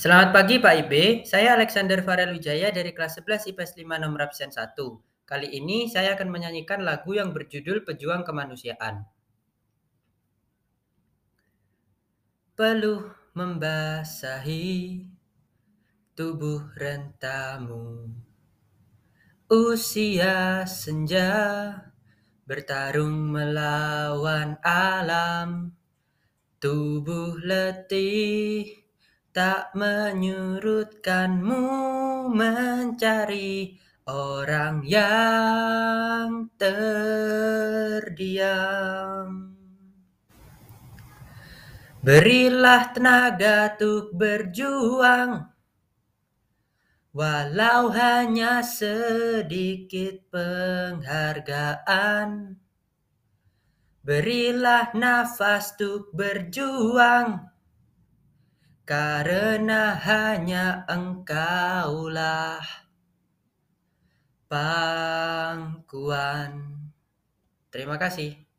[0.00, 4.48] Selamat pagi Pak Ibe, saya Alexander Farel Wijaya dari kelas 11 IPS 5 nomor absen
[4.48, 4.72] 1.
[5.28, 9.04] Kali ini saya akan menyanyikan lagu yang berjudul Pejuang Kemanusiaan.
[12.56, 15.04] Peluh membasahi
[16.16, 18.08] tubuh rentamu
[19.52, 21.28] Usia senja
[22.48, 25.76] bertarung melawan alam
[26.56, 28.79] Tubuh letih
[29.30, 31.62] tak menyurutkanmu
[32.34, 33.78] mencari
[34.10, 37.70] orang yang terdiam.
[42.00, 45.52] Berilah tenaga untuk berjuang,
[47.12, 52.56] walau hanya sedikit penghargaan.
[54.00, 57.52] Berilah nafas untuk berjuang,
[58.90, 62.58] karena hanya engkaulah
[64.50, 66.10] pangkuan.
[67.70, 68.49] Terima kasih.